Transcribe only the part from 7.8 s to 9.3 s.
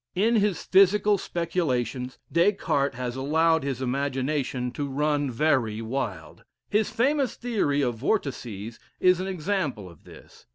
of vortices is an